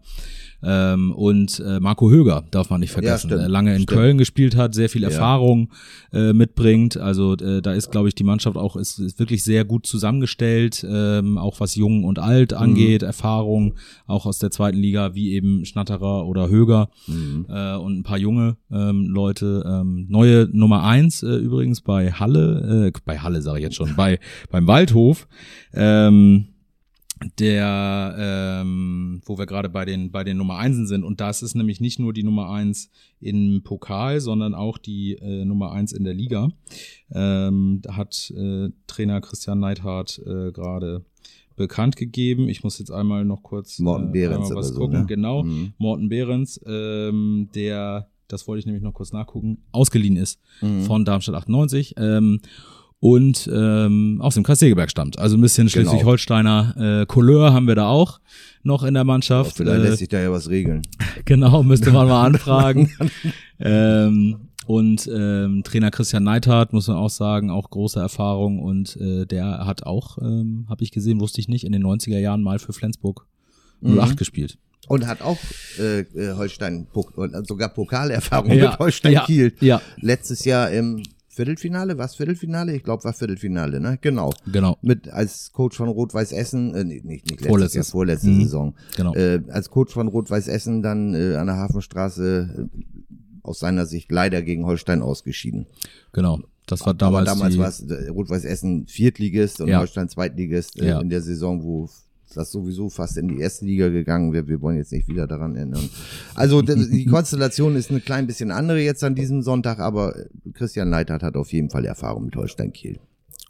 [0.63, 3.41] Ähm, und äh, Marco Höger darf man nicht vergessen, stimmt.
[3.41, 3.89] der lange in Stimmt.
[3.99, 5.09] Köln gespielt hat, sehr viel Ja.
[5.09, 5.69] Erfahrung
[6.11, 6.97] äh, mitbringt.
[6.97, 10.83] Also äh, da ist, glaube ich, die Mannschaft auch ist, ist wirklich sehr gut zusammengestellt,
[10.89, 12.57] ähm, auch was Jung und Alt Mhm.
[13.07, 13.73] Erfahrung,
[14.05, 17.45] auch aus der zweiten Liga, wie eben Schnatterer oder Höger Mhm.
[17.49, 19.63] äh, und ein paar junge ähm, Leute.
[19.67, 23.95] Ähm, neue Nummer eins äh, übrigens bei Halle, äh, bei Halle sage ich jetzt schon,
[23.95, 24.19] bei
[24.51, 25.27] beim Waldhof.
[25.73, 26.49] Ähm,
[27.39, 31.03] der, ähm, wo wir gerade bei den, bei den Nummer Einsen sind.
[31.03, 35.45] Und das ist nämlich nicht nur die Nummer eins im Pokal, sondern auch die äh,
[35.45, 36.49] Nummer eins in der Liga.
[37.11, 41.05] Ähm, da hat äh, Trainer Christian Neidhardt äh, gerade
[41.57, 42.47] bekannt gegeben.
[42.47, 45.01] Ich muss jetzt einmal noch kurz Morten äh, Behrens oder was so, gucken.
[45.01, 45.05] ne?
[45.07, 45.73] Genau, Mhm.
[45.77, 50.83] Morten Behrens, ähm, der, das wollte ich nämlich noch kurz nachgucken, ausgeliehen ist Mhm.
[50.83, 51.95] von Darmstadt 98.
[51.97, 52.39] Ähm,
[52.99, 55.19] und ähm, aus dem Kreis stammt.
[55.19, 55.91] Also ein bisschen Genau.
[55.91, 58.19] Schleswig-Holsteiner äh, Couleur haben wir da auch
[58.63, 59.55] noch in der Mannschaft.
[59.57, 60.81] Vielleicht Äh, lässt sich da ja was regeln.
[61.25, 62.91] genau, müsste man mal anfragen.
[63.59, 69.25] ähm, und ähm, Trainer Christian Neithardt, muss man auch sagen, auch große Erfahrung und äh,
[69.25, 72.59] der hat auch, ähm, habe ich gesehen, wusste ich nicht, in den 90er Jahren mal
[72.59, 73.25] für Flensburg
[73.81, 74.15] 08 Mhm.
[74.15, 74.57] gespielt.
[74.87, 75.37] Und hat auch
[75.79, 79.53] äh, äh, Holstein und sogar Pokalerfahrung Ja, mit Holstein ja, Kiel.
[79.59, 79.81] ja.
[79.97, 82.75] Letztes Jahr im Viertelfinale, was Viertelfinale?
[82.75, 83.99] Ich glaube, war Viertelfinale, ne?
[84.01, 84.31] Genau.
[84.51, 84.77] Genau.
[84.81, 87.75] Mit als Coach von Rot-Weiß Essen, äh, nicht, nicht letztes Vorletztes.
[87.75, 88.41] Jahr, vorletzte Mhm.
[88.41, 88.75] Saison.
[88.95, 89.13] Genau.
[89.13, 92.83] Äh, als Coach von Rot-Weiß Essen dann äh, an der Hafenstraße äh,
[93.47, 95.65] aus seiner Sicht leider gegen Holstein ausgeschieden.
[96.13, 96.39] Genau.
[96.65, 99.79] Das war Aber damals, damals die, war es äh, Rot-Weiß Essen Viertligist und Ja.
[99.79, 100.99] Holstein Zweitligist äh, Ja.
[101.01, 101.89] in der Saison, wo
[102.35, 104.47] das sowieso fast in die erste Liga gegangen wäre.
[104.47, 105.89] Wir wollen jetzt nicht wieder daran erinnern.
[106.35, 110.13] Also die Konstellation ist ein klein bisschen andere jetzt an diesem Sonntag, aber
[110.53, 112.99] Christian Leitert hat auf jeden Fall Erfahrung mit Holstein Kiel.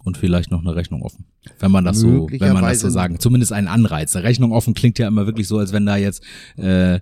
[0.03, 1.25] Und vielleicht noch eine Rechnung offen.
[1.59, 4.15] Wenn man das so, wenn man das so sagen, zumindest ein Anreiz.
[4.15, 6.23] Eine Rechnung offen klingt ja immer wirklich so, als wenn da jetzt,
[6.57, 6.99] äh,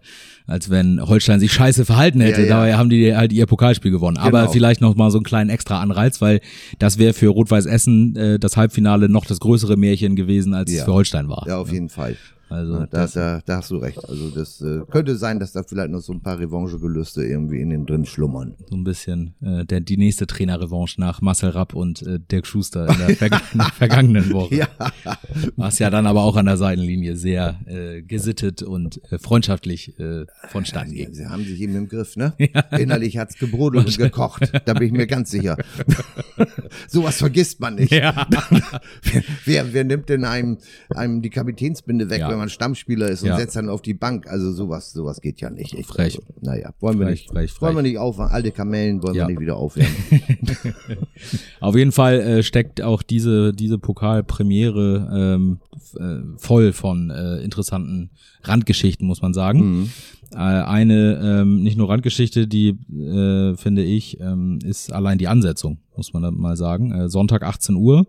[0.47, 2.41] als wenn Holstein sich scheiße verhalten hätte.
[2.41, 2.53] Ja, ja.
[2.55, 4.17] Dabei haben die halt ihr Pokalspiel gewonnen.
[4.17, 4.51] Aber Genau.
[4.51, 6.41] vielleicht noch mal so einen kleinen extra Anreiz, weil
[6.79, 10.77] das wäre für Rot-Weiß Essen äh, das Halbfinale noch das größere Märchen gewesen, als es
[10.77, 10.85] Ja.
[10.85, 11.45] für Holstein war.
[11.47, 12.15] Ja, auf jeden Fall.
[12.49, 14.07] Also Da, das, da, da hast du recht.
[14.07, 17.69] Also das äh, könnte sein, dass da vielleicht noch so ein paar Revanchegelüste irgendwie in
[17.69, 18.55] den drin schlummern.
[18.69, 22.87] so ein bisschen äh, der, die nächste Trainerrevanche nach Marcel Rapp und äh, Dirk Schuster
[22.87, 23.09] in der,
[23.53, 24.55] in der vergangenen Woche.
[24.55, 24.67] Ja.
[25.55, 30.25] Was ja dann aber auch an der Seitenlinie sehr äh, gesittet und äh, freundschaftlich äh,
[30.49, 31.13] vonstatten Sie, ging.
[31.13, 32.33] sie haben sich eben im Griff, ne?
[32.77, 34.51] Innerlich hat's gebrodelt und gekocht.
[34.65, 35.57] Da bin ich mir ganz sicher.
[36.87, 37.91] Sowas vergisst man nicht.
[37.91, 38.27] Ja.
[39.45, 40.57] Wer, wer nimmt denn einem,
[40.89, 42.34] einem die Kapitänsbinde weg, Ja.
[42.35, 43.37] Wenn man Stammspieler ist und Ja.
[43.37, 44.27] setzt dann auf die Bank?
[44.27, 45.73] Also sowas, sowas geht ja nicht.
[45.73, 46.17] Ich, Frech.
[46.19, 47.61] Also, naja, wollen wir Frech, nicht, frech, frech.
[47.61, 48.33] wollen wir nicht aufwärmen.
[48.33, 49.23] Alte Kamellen wollen Ja.
[49.23, 49.95] wir nicht wieder aufwärmen.
[51.61, 55.59] Auf jeden Fall äh, steckt auch diese, diese Pokalpremiere ähm,
[55.97, 58.09] äh, voll von äh, interessanten
[58.43, 59.59] Randgeschichten, muss man sagen.
[59.79, 59.89] Mhm.
[60.33, 65.77] Äh, eine ähm, nicht nur Randgeschichte, die äh, finde ich, ähm, ist allein die Ansetzung,
[65.95, 66.91] muss man mal sagen.
[66.91, 68.05] Äh, Sonntag 18 Uhr.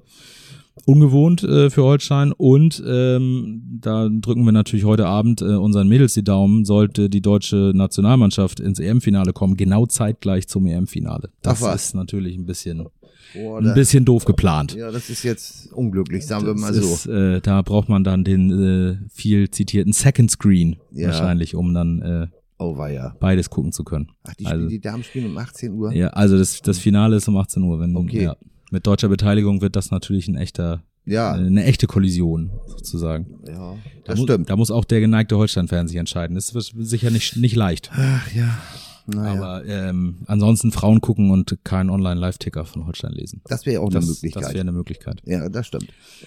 [0.85, 6.15] Ungewohnt äh, für Holstein und ähm, da drücken wir natürlich heute Abend äh, unseren Mädels
[6.15, 11.31] die Daumen, sollte die deutsche Nationalmannschaft ins EM-Finale kommen, genau zeitgleich zum EM-Finale.
[11.43, 12.87] Das ist natürlich ein bisschen,
[13.35, 14.75] Boah, ein bisschen doof geplant.
[14.75, 16.81] ja, das ist jetzt unglücklich, sagen wir Das mal so.
[16.95, 21.09] Ist, äh, da braucht man dann den äh, viel zitierten Second Screen Ja.
[21.09, 22.27] wahrscheinlich, um dann äh,
[22.59, 23.17] oh, war ja.
[23.19, 24.11] beides gucken zu können.
[24.25, 25.93] Ach, die, also, Spiel, die Damen spielen um 18 Uhr?
[25.95, 27.81] ja, also das, das Finale ist um 18 Uhr.
[27.81, 28.23] Wenn, Okay.
[28.25, 28.37] ja,
[28.77, 33.27] mit deutscher Beteiligung wird das natürlich ein echter, Ja, eine echte Kollision sozusagen.
[33.49, 34.51] ja Da, das mu stimmt.
[34.51, 36.35] da muss auch der geneigte Holstein-Fan sich entscheiden.
[36.35, 37.91] Das wird sicher nicht, nicht leicht.
[37.95, 38.59] Ach ja,
[39.07, 39.33] naja.
[39.33, 43.41] Aber ähm, ansonsten Frauen gucken und keinen Online-Live-Ticker von Holstein lesen.
[43.47, 44.53] das wäre auch Das, eine das Möglichkeit.
[44.55, 45.23] wäre eine Möglichkeit.
[45.25, 45.87] ja, das stimmt.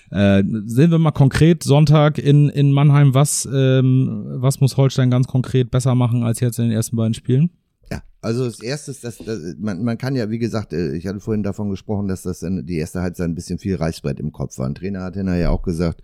[0.10, 5.28] Äh, sehen wir mal konkret Sonntag in, in Mannheim, was, ähm, was muss Holstein ganz
[5.28, 7.52] konkret besser machen als jetzt in den ersten beiden Spielen?
[7.92, 11.08] Ja, also das erste ist, dass, dass man, man kann ja, wie gesagt, äh, ich
[11.08, 14.32] hatte vorhin davon gesprochen, dass das dann die erste Halbzeit ein bisschen viel Reißbrett im
[14.32, 14.68] Kopf war.
[14.68, 16.02] Ein Trainer hat hinterher ja auch gesagt,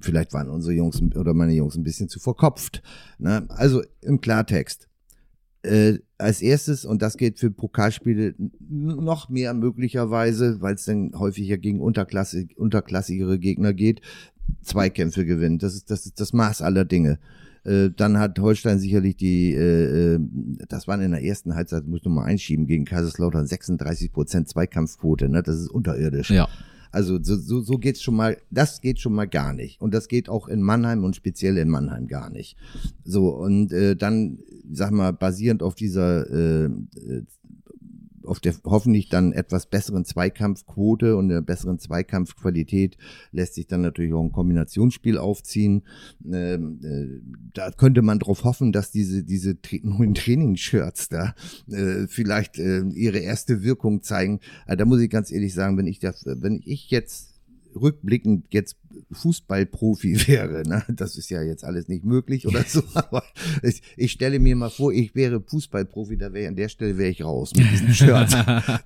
[0.00, 2.82] vielleicht waren unsere Jungs oder meine Jungs ein bisschen zu verkopft.
[3.18, 3.44] Ne?
[3.48, 4.88] Also im Klartext.
[5.62, 11.58] Äh, als erstes, und das geht für Pokalspiele noch mehr möglicherweise, weil es dann häufiger
[11.58, 14.00] gegen unterklassig, unterklassigere Gegner geht,
[14.62, 15.58] Zweikämpfe gewinnen.
[15.58, 17.18] Das ist das, ist das Maß aller Dinge.
[17.68, 20.20] Äh, dann hat Holstein sicherlich die, äh, äh,
[20.68, 24.48] das waren in der ersten Halbzeit, muss ich noch mal einschieben, gegen Kaiserslautern 36 Prozent
[24.48, 25.42] Zweikampfquote, ne?
[25.42, 26.30] Das ist unterirdisch.
[26.30, 26.48] Ja.
[26.90, 29.80] Also so, so, so geht's schon mal, das geht schon mal gar nicht.
[29.80, 32.56] Und das geht auch in Mannheim und speziell in Mannheim gar nicht.
[33.04, 34.38] So, und äh, dann,
[34.72, 37.22] sag mal, basierend auf dieser äh, äh,
[38.28, 42.96] auf der hoffentlich dann etwas besseren Zweikampfquote und der besseren Zweikampfqualität
[43.32, 45.82] lässt sich dann natürlich auch ein Kombinationsspiel aufziehen.
[46.30, 47.20] Ähm, äh,
[47.54, 51.34] da könnte man darauf hoffen, dass diese diese neuen Trainingsshirts da
[51.68, 54.40] äh, vielleicht äh, ihre erste Wirkung zeigen.
[54.66, 57.27] Aber da muss ich ganz ehrlich sagen, wenn ich das, wenn ich jetzt
[57.80, 58.76] rückblickend jetzt
[59.12, 60.84] Fußballprofi wäre, ne?
[60.88, 63.22] das ist ja jetzt alles nicht möglich oder so, aber
[63.62, 67.10] ich, ich stelle mir mal vor, ich wäre Fußballprofi, da wäre an der Stelle wäre
[67.10, 68.34] ich raus mit diesen Shirts.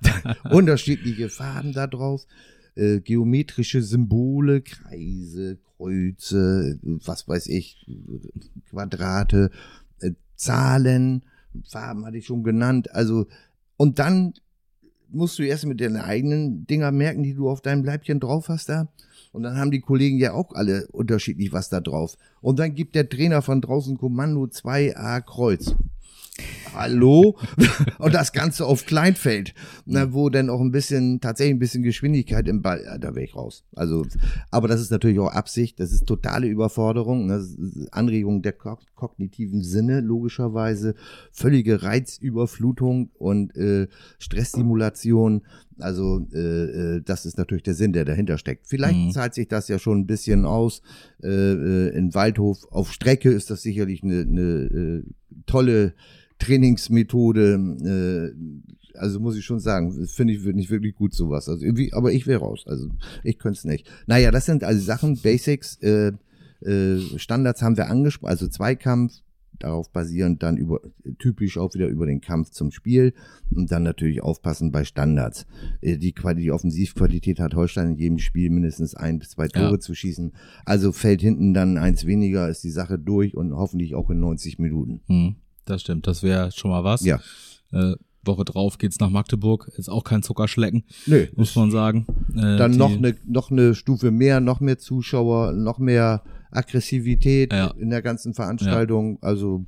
[0.51, 2.27] Unterschiedliche Farben da draus,
[2.75, 7.85] äh, geometrische Symbole, Kreise, Kreuze, was weiß ich,
[8.69, 9.51] Quadrate,
[9.99, 11.23] äh, Zahlen,
[11.69, 13.27] Farben hatte ich schon genannt, also
[13.77, 14.33] und dann
[15.13, 18.69] musst du erst mit deinen eigenen Dinger merken, die du auf deinem Leibchen drauf hast
[18.69, 18.87] da.
[19.31, 22.17] Und dann haben die Kollegen ja auch alle unterschiedlich was da drauf.
[22.41, 25.75] Und dann gibt der Trainer von draußen Kommando 2a Kreuz.
[26.73, 27.37] Hallo?
[27.99, 29.53] und das Ganze auf Kleinfeld,
[29.85, 33.25] na, wo dann auch ein bisschen, tatsächlich ein bisschen Geschwindigkeit im Ball, ja, da wäre
[33.25, 33.63] ich raus.
[33.75, 34.05] Also,
[34.51, 37.45] aber das ist natürlich auch Absicht, das ist totale Überforderung, ne?
[37.91, 40.95] Anregung der kognitiven Sinne, logischerweise,
[41.31, 43.87] völlige Reizüberflutung und äh,
[44.19, 45.43] Stressstimulation.
[45.79, 48.67] Also äh, äh, das ist natürlich der Sinn, der dahinter steckt.
[48.67, 49.11] Vielleicht mhm.
[49.11, 50.81] zahlt sich das ja schon ein bisschen aus.
[51.21, 55.03] Äh, äh, in Waldhof auf Strecke ist das sicherlich eine, eine äh,
[55.45, 55.93] tolle
[56.39, 58.33] Trainingsmethode.
[58.33, 61.49] Äh, also muss ich schon sagen, finde ich nicht wirklich gut sowas.
[61.49, 62.63] Also irgendwie, aber ich wäre raus.
[62.67, 62.89] Also
[63.23, 63.89] ich könnte es nicht.
[64.05, 65.77] Naja, das sind also Sachen, Basics.
[65.81, 66.11] Äh,
[66.61, 69.13] äh, Standards haben wir angesprochen, also Zweikampf,
[69.59, 70.81] darauf basierend dann über,
[71.19, 73.13] typisch auch wieder über den Kampf zum Spiel
[73.49, 75.45] und dann natürlich aufpassen bei Standards.
[75.81, 79.79] Äh, die, die Offensivqualität hat Holstein in jedem Spiel mindestens ein bis zwei Tore ja.
[79.79, 80.33] zu schießen.
[80.65, 84.59] Also fällt hinten dann eins weniger, ist die Sache durch und hoffentlich auch in 90
[84.59, 85.01] Minuten.
[85.07, 87.03] Hm, das stimmt, das wäre schon mal was.
[87.05, 87.19] Ja.
[87.71, 87.95] Äh,
[88.25, 89.69] Woche drauf geht's nach Magdeburg.
[89.75, 92.05] Ist auch kein Zuckerschlecken, Nö, muss man sagen.
[92.35, 97.73] Äh, dann noch eine noch eine Stufe mehr, noch mehr Zuschauer, noch mehr Aggressivität ja.
[97.77, 99.19] in der ganzen Veranstaltung.
[99.21, 99.27] Ja.
[99.27, 99.65] Also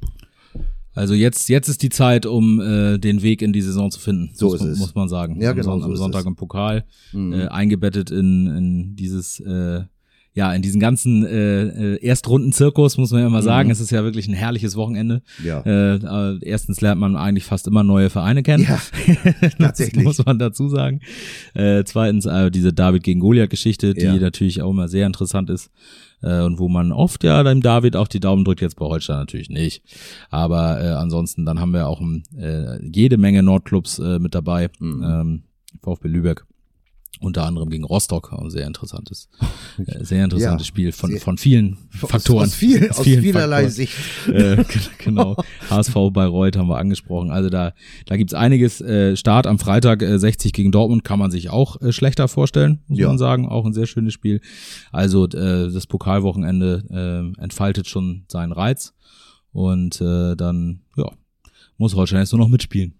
[0.95, 4.31] also jetzt, jetzt ist die Zeit, um äh, den Weg in die Saison zu finden.
[4.33, 4.79] So muss, ist es.
[4.79, 5.41] muss man sagen.
[5.41, 5.73] Ja, genau.
[5.73, 7.33] Am, so Sonntag im Pokal, mhm.
[7.33, 9.83] äh, eingebettet in, in dieses äh,
[10.35, 13.71] ja, in diesen ganzen äh, äh, Erstrunden-Zirkus muss man ja immer sagen, mhm.
[13.71, 15.21] es ist ja wirklich ein herrliches Wochenende.
[15.41, 15.61] Ja.
[15.61, 18.67] Äh, erstens lernt man eigentlich fast immer neue Vereine kennen.
[18.67, 18.81] Ja,
[19.57, 20.03] tatsächlich.
[20.03, 20.99] muss man dazu sagen.
[21.53, 24.15] Äh, zweitens äh, diese David gegen Goliath-Geschichte, die ja.
[24.17, 25.71] natürlich auch immer sehr interessant ist
[26.21, 29.17] äh, und wo man oft ja dem David auch die Daumen drückt, jetzt bei Holstein
[29.17, 29.83] natürlich nicht.
[30.29, 32.01] Aber äh, ansonsten, dann haben wir auch
[32.37, 34.69] äh, jede Menge Nordclubs äh, mit dabei.
[34.79, 35.03] Mhm.
[35.03, 35.43] Ähm,
[35.81, 36.44] VfB Lübeck
[37.21, 39.29] unter anderem gegen Rostock, ein sehr interessantes,
[39.85, 42.45] äh, sehr interessantes ja, Spiel von, von vielen Faktoren.
[42.45, 43.71] Aus, viel, aus vielen vielerlei Faktoren.
[43.71, 43.93] Sicht.
[44.27, 44.63] Äh,
[45.03, 45.35] genau.
[45.69, 47.31] HSV Bayreuth haben wir angesprochen.
[47.31, 47.73] Also da,
[48.05, 48.81] da gibt's einiges.
[48.81, 52.81] Äh, Start am Freitag äh, 60 gegen Dortmund kann man sich auch äh, schlechter vorstellen,
[52.87, 53.07] muss ja.
[53.07, 53.47] man sagen.
[53.47, 54.41] Auch ein sehr schönes Spiel.
[54.91, 58.93] Also äh, das Pokalwochenende äh, entfaltet schon seinen Reiz.
[59.51, 61.09] Und äh, dann, ja,
[61.77, 62.95] muss Holstein jetzt nur noch mitspielen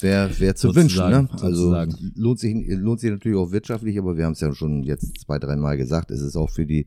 [0.00, 1.08] wäre wär zu wünschen.
[1.08, 1.28] Ne?
[1.40, 1.74] Also
[2.14, 5.38] lohnt sich, lohnt sich natürlich auch wirtschaftlich, aber wir haben es ja schon jetzt zwei,
[5.38, 6.86] dreimal gesagt, es ist auch für die,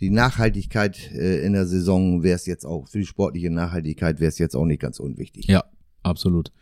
[0.00, 4.28] die Nachhaltigkeit äh, in der Saison, wäre es jetzt auch, für die sportliche Nachhaltigkeit wäre
[4.28, 5.46] es jetzt auch nicht ganz unwichtig.
[5.46, 5.64] Ja,
[6.02, 6.52] absolut.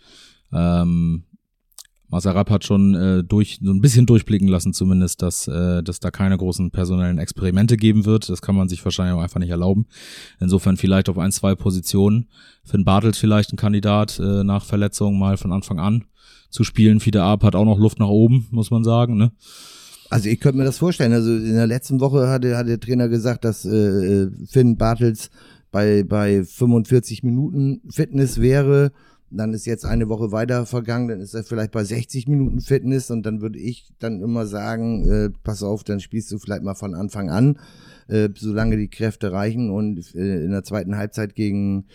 [0.53, 1.25] Ähm,
[2.15, 6.13] Masarab hat schon äh, durch so ein bisschen durchblicken lassen, zumindest, dass, äh, dass da
[6.13, 8.29] keine großen personellen Experimente geben wird.
[8.29, 9.87] Das kann man sich wahrscheinlich auch einfach nicht erlauben.
[10.39, 12.29] Insofern vielleicht auf ein, zwei Positionen.
[12.63, 16.05] Finn Bartels vielleicht ein Kandidat äh, nach Verletzung mal von Anfang an
[16.51, 17.01] zu spielen.
[17.01, 19.17] Fiete Ab hat auch noch Luft nach oben, muss man sagen.
[19.17, 19.33] Ne?
[20.09, 21.13] Also ich könnte mir das vorstellen.
[21.13, 25.31] Also in der letzten Woche hatte, hat der Trainer gesagt, dass äh, Finn Bartels
[25.73, 28.93] bei, bei 45 Minuten Fitness wäre
[29.37, 33.11] dann ist jetzt eine Woche weiter vergangen, dann ist er vielleicht bei 60 Minuten Fitness
[33.11, 36.75] und dann würde ich dann immer sagen, äh, pass auf, dann spielst du vielleicht mal
[36.75, 37.59] von Anfang an,
[38.09, 41.87] äh, solange die Kräfte reichen und äh, in der zweiten Halbzeit gegen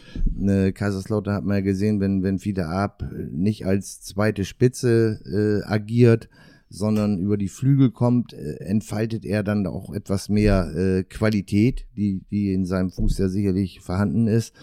[0.41, 5.67] äh, Kaiserslautern hat man ja gesehen, wenn, wenn Fiete Ab nicht als zweite Spitze äh,
[5.67, 6.29] agiert,
[6.69, 12.21] sondern über die Flügel kommt, äh, entfaltet er dann auch etwas mehr äh, Qualität, die,
[12.29, 14.53] die in seinem Fuß ja sicherlich vorhanden ist.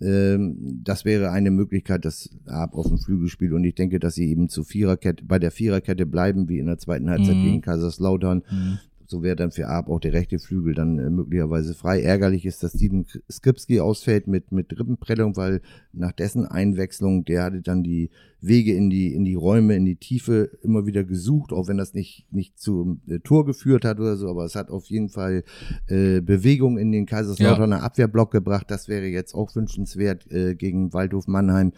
[0.00, 4.14] Ähm, das wäre eine Möglichkeit, dass Ab auf dem Flügel spielt und ich denke, dass
[4.14, 7.42] sie eben zu Viererkette, bei der Viererkette bleiben, wie in der zweiten Halbzeit mhm.
[7.42, 8.42] gegen Kaiserslautern.
[8.50, 12.02] Mhm so wäre dann für Arp auch der rechte Flügel dann äh, möglicherweise frei.
[12.02, 15.60] Ärgerlich ist, dass Steven Skripski ausfällt mit, mit Rippenprellung, weil
[15.92, 19.96] nach dessen Einwechslung, der hatte dann die Wege in die, in die Räume, in die
[19.96, 24.16] Tiefe immer wieder gesucht, auch wenn das nicht, nicht zum äh, Tor geführt hat oder
[24.16, 25.44] so, aber es hat auf jeden Fall
[25.88, 27.82] äh, Bewegung in den Kaiserslauterner ja.
[27.82, 28.70] Abwehrblock gebracht.
[28.70, 31.72] Das wäre jetzt auch wünschenswert äh, gegen Waldhof Mannheim.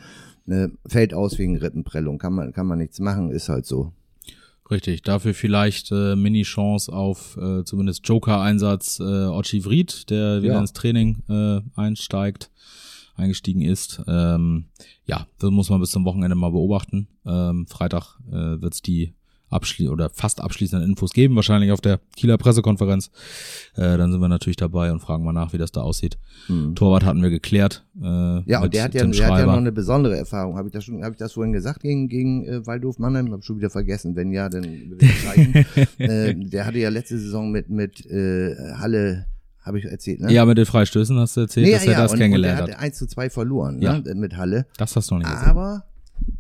[0.47, 3.93] Äh, fällt aus wegen Rippenprellung, kann man, kann man nichts machen, ist halt so.
[4.71, 10.61] Richtig, dafür vielleicht äh, Mini-Chance auf äh, zumindest Joker-Einsatz äh, Ochi Vried, der wieder ja.
[10.61, 12.51] ins Training äh, einsteigt,
[13.17, 14.03] eingestiegen ist.
[14.07, 14.67] Ähm,
[15.07, 17.09] ja, das muss man bis zum Wochenende mal beobachten.
[17.25, 19.15] Ähm, Freitag äh, wird's die
[19.51, 23.11] abschli oder fast abschließenden Infos geben, wahrscheinlich auf der Kieler Pressekonferenz.
[23.75, 26.19] Äh, dann sind wir natürlich dabei und fragen mal nach, wie das da aussieht.
[26.49, 26.75] Mhm.
[26.75, 27.85] Torwart hatten wir geklärt.
[28.01, 30.57] Äh, ja, und der hat ja, der hat ja noch eine besondere Erfahrung.
[30.57, 33.33] Habe ich das schon, habe ich das vorhin gesagt gegen gegen äh, Waldhof Mannheim?
[33.33, 34.17] Habe schon wieder vergessen.
[34.17, 35.55] Wenn ja, dann will ich zeigen.
[35.99, 39.27] äh, der hatte ja letzte Saison mit mit äh, Halle
[39.69, 40.33] habe ich erzählt, ne?
[40.33, 42.69] Ja, mit den Freistößen hast du erzählt, nee, dass ja, er das und, kennengelernt und
[42.69, 42.83] der hat.
[42.83, 43.99] 1 zu 2 verloren, ja.
[43.99, 44.67] ne, mit Halle.
[44.79, 45.47] Das hast du noch nicht gesagt.
[45.47, 45.85] Aber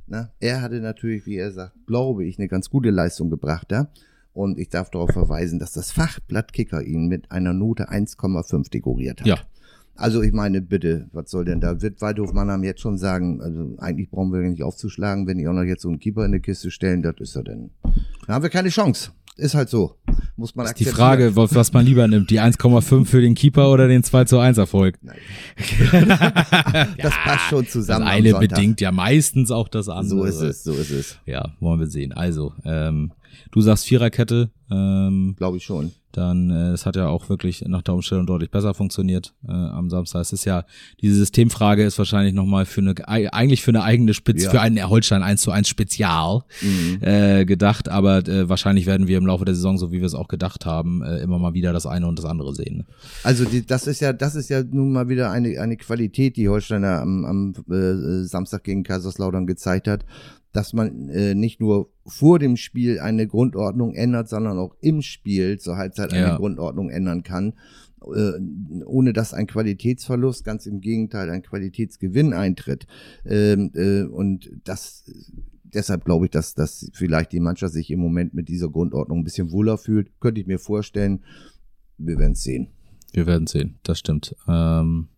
[0.06, 3.90] na, er hatte natürlich, wie er sagt, glaube ich, eine ganz gute Leistung gebracht da.
[4.32, 9.20] Und ich darf darauf verweisen, dass das Fachblatt Kicker ihn mit einer Note 1,5 dekoriert
[9.20, 9.26] hat.
[9.26, 9.38] Ja.
[9.96, 11.82] Also ich meine, bitte, was soll denn da?
[11.82, 15.52] Wird Waldhof Mannheim jetzt schon sagen, also eigentlich brauchen wir nicht aufzuschlagen, wenn die auch
[15.52, 17.70] noch jetzt so einen Keeper in die Kiste stellen, das ist ja denn.
[18.28, 19.10] Da haben wir keine Chance.
[19.38, 19.94] Ist halt so.
[20.36, 23.70] Muss man das ist die Frage, was man lieber nimmt, die 1,5 für den Keeper
[23.70, 24.98] oder den 2 zu 1 Erfolg.
[25.92, 28.04] das ja, passt schon zusammen.
[28.04, 30.08] Das eine bedingt ja meistens auch das andere.
[30.08, 31.18] So ist es, so ist es.
[31.24, 32.12] Ja, wollen wir sehen.
[32.12, 33.12] Also, ähm,
[33.52, 34.50] du sagst Viererkette.
[34.70, 38.50] Ähm, Glaube ich schon dann äh, es hat ja auch wirklich nach der Umstellung deutlich
[38.50, 40.22] besser funktioniert äh, am Samstag.
[40.22, 40.64] Es ist ja
[41.00, 44.50] diese Systemfrage ist wahrscheinlich noch mal für eine eigentlich für eine eigene Spitze ja.
[44.50, 46.98] für einen Holstein 1 zu 1 Spezial mhm.
[47.02, 50.14] äh, gedacht, aber äh, wahrscheinlich werden wir im Laufe der Saison, so wie wir es
[50.14, 52.86] auch gedacht haben, äh, immer mal wieder das eine und das andere sehen.
[53.22, 56.48] Also die, das ist ja das ist ja nun mal wieder eine eine Qualität, die
[56.48, 60.04] Holsteiner am, am äh, Samstag gegen Kaiserslautern gezeigt hat
[60.52, 65.58] dass man äh, nicht nur vor dem Spiel eine Grundordnung ändert, sondern auch im Spiel
[65.58, 66.36] zur Halbzeit eine ja.
[66.36, 67.54] Grundordnung ändern kann,
[68.02, 68.32] äh,
[68.84, 72.86] ohne dass ein Qualitätsverlust, ganz im Gegenteil, ein Qualitätsgewinn eintritt.
[73.24, 75.04] Ähm, äh, und das
[75.74, 79.24] deshalb glaube ich, dass, dass vielleicht die Mannschaft sich im Moment mit dieser Grundordnung ein
[79.24, 80.18] bisschen wohler fühlt.
[80.20, 81.20] Könnte ich mir vorstellen.
[81.98, 82.68] Wir werden es sehen.
[83.12, 84.36] Wir werden sehen, das stimmt.
[84.46, 85.08] Ähm,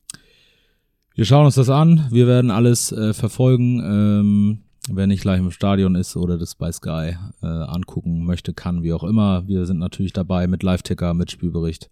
[1.15, 2.07] wir schauen uns das an.
[2.11, 3.81] Wir werden alles äh, verfolgen.
[3.85, 4.59] Ähm,
[4.93, 8.93] wer nicht gleich im Stadion ist oder das bei Sky äh, angucken möchte, kann, wie
[8.93, 9.47] auch immer.
[9.47, 11.91] Wir sind natürlich dabei mit Live-Ticker, mit Spielbericht,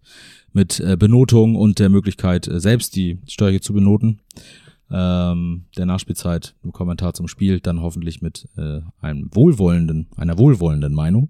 [0.53, 4.19] mit äh, Benotung und der Möglichkeit, äh, selbst die Steuer zu benoten.
[4.91, 10.93] Ähm, der Nachspielzeit, im Kommentar zum Spiel, dann hoffentlich mit äh, einem wohlwollenden, einer wohlwollenden
[10.93, 11.29] Meinung.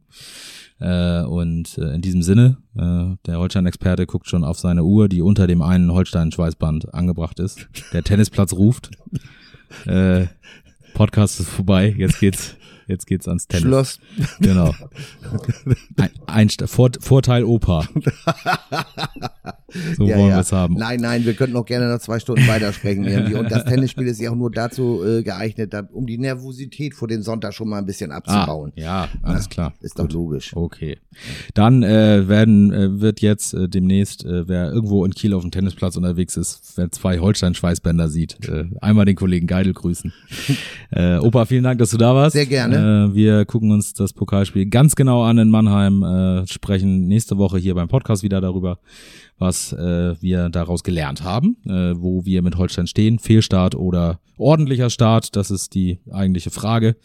[0.79, 5.21] Äh, und äh, in diesem Sinne, äh, der Holstein-Experte guckt schon auf seine Uhr, die
[5.21, 7.67] unter dem einen Holstein-Schweißband angebracht ist.
[7.93, 8.91] Der Tennisplatz ruft.
[9.85, 10.25] Äh,
[10.93, 11.93] Podcast ist vorbei.
[11.97, 12.55] Jetzt geht's,
[12.89, 13.63] jetzt geht's ans Tennis.
[13.63, 13.99] Schloss.
[14.39, 14.73] Genau.
[15.97, 17.87] Ein, ein Vor, Vorteil Opa.
[19.97, 20.35] So ja, wollen ja.
[20.37, 20.75] wir es haben.
[20.75, 23.35] Nein, nein, wir könnten noch gerne noch zwei Stunden weitersprechen irgendwie.
[23.35, 27.21] Und das Tennisspiel ist ja auch nur dazu äh, geeignet, um die Nervosität vor dem
[27.21, 28.71] Sonntag schon mal ein bisschen abzubauen.
[28.75, 29.73] Ah, ja, alles ja, klar.
[29.81, 30.09] Ist Gut.
[30.09, 30.55] doch logisch.
[30.55, 30.97] Okay.
[31.53, 35.51] Dann äh, werden äh, wird jetzt äh, demnächst, äh, wer irgendwo in Kiel auf dem
[35.51, 40.11] Tennisplatz unterwegs ist, wer zwei Holstein-Schweißbänder sieht, äh, einmal den Kollegen Geidel grüßen.
[40.91, 42.33] äh, Opa, vielen Dank, dass du da warst.
[42.33, 42.75] Sehr gerne.
[42.79, 47.57] Äh, wir gucken uns das Pokalspiel ganz genau an in Mannheim, äh, sprechen nächste Woche
[47.57, 48.79] hier beim Podcast wieder darüber
[49.39, 54.89] was äh, wir daraus gelernt haben, äh, wo wir mit Holstein stehen, Fehlstart oder ordentlicher
[54.89, 56.97] Start, das ist die eigentliche Frage.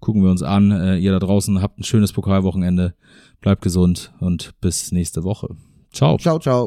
[0.00, 0.70] Gucken wir uns an.
[0.72, 2.94] Äh, ihr da draußen habt ein schönes Pokalwochenende,
[3.40, 5.48] bleibt gesund und bis nächste Woche.
[5.92, 6.16] Ciao.
[6.16, 6.66] Ciao, ciao.